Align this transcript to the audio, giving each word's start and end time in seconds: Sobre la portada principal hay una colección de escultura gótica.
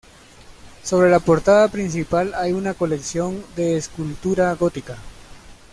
Sobre 0.81 1.11
la 1.11 1.19
portada 1.19 1.67
principal 1.67 2.33
hay 2.33 2.53
una 2.53 2.73
colección 2.73 3.45
de 3.55 3.77
escultura 3.77 4.51
gótica. 4.55 4.97